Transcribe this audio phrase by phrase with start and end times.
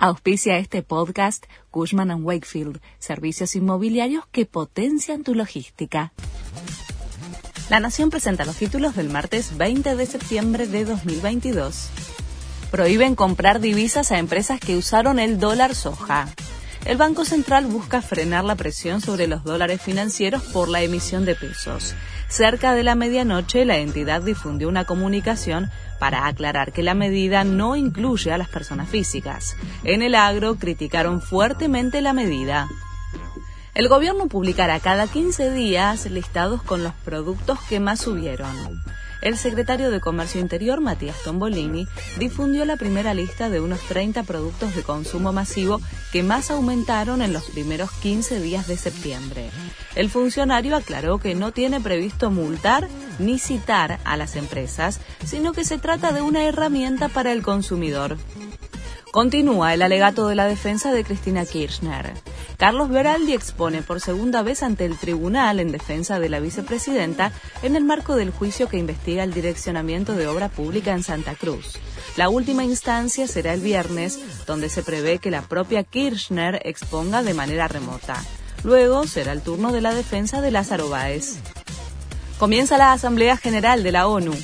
[0.00, 6.12] Auspicia este podcast Cushman⁇ Wakefield, servicios inmobiliarios que potencian tu logística.
[7.68, 11.88] La Nación presenta los títulos del martes 20 de septiembre de 2022.
[12.70, 16.28] Prohíben comprar divisas a empresas que usaron el dólar soja.
[16.84, 21.34] El Banco Central busca frenar la presión sobre los dólares financieros por la emisión de
[21.34, 21.96] pesos.
[22.28, 27.74] Cerca de la medianoche, la entidad difundió una comunicación para aclarar que la medida no
[27.74, 29.56] incluye a las personas físicas.
[29.82, 32.68] En el agro criticaron fuertemente la medida.
[33.74, 38.82] El gobierno publicará cada 15 días listados con los productos que más subieron.
[39.20, 44.74] El secretario de Comercio Interior, Matías Tombolini, difundió la primera lista de unos 30 productos
[44.76, 45.80] de consumo masivo
[46.12, 49.50] que más aumentaron en los primeros 15 días de septiembre.
[49.96, 55.64] El funcionario aclaró que no tiene previsto multar ni citar a las empresas, sino que
[55.64, 58.16] se trata de una herramienta para el consumidor.
[59.18, 62.14] Continúa el alegato de la defensa de Cristina Kirchner.
[62.56, 67.32] Carlos Beraldi expone por segunda vez ante el tribunal en defensa de la vicepresidenta
[67.64, 71.80] en el marco del juicio que investiga el direccionamiento de obra pública en Santa Cruz.
[72.16, 77.34] La última instancia será el viernes, donde se prevé que la propia Kirchner exponga de
[77.34, 78.22] manera remota.
[78.62, 81.38] Luego será el turno de la defensa de Lázaro Báez.
[82.38, 84.34] Comienza la Asamblea General de la ONU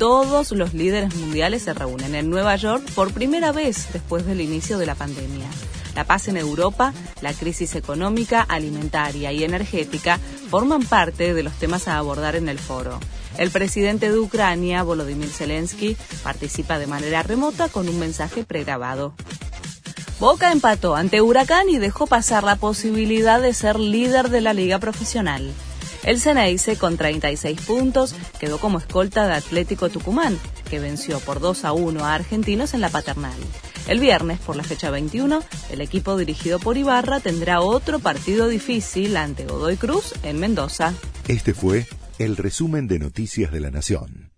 [0.00, 4.78] todos los líderes mundiales se reúnen en Nueva York por primera vez después del inicio
[4.78, 5.46] de la pandemia.
[5.94, 11.86] La paz en Europa, la crisis económica, alimentaria y energética forman parte de los temas
[11.86, 12.98] a abordar en el foro.
[13.36, 19.12] El presidente de Ucrania, Volodymyr Zelensky, participa de manera remota con un mensaje pregrabado.
[20.18, 24.78] Boca empató ante Huracán y dejó pasar la posibilidad de ser líder de la liga
[24.78, 25.52] profesional.
[26.02, 31.64] El Ceneice, con 36 puntos, quedó como escolta de Atlético Tucumán, que venció por 2
[31.64, 33.38] a 1 a Argentinos en la paternal.
[33.86, 39.16] El viernes, por la fecha 21, el equipo dirigido por Ibarra tendrá otro partido difícil
[39.16, 40.94] ante Godoy Cruz en Mendoza.
[41.28, 41.86] Este fue
[42.18, 44.29] el resumen de Noticias de la Nación.